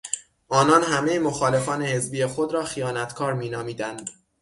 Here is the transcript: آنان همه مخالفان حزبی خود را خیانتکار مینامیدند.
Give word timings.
آنان 0.49 0.83
همه 0.83 1.19
مخالفان 1.19 1.81
حزبی 1.83 2.25
خود 2.25 2.53
را 2.53 2.63
خیانتکار 2.63 3.33
مینامیدند. 3.33 4.09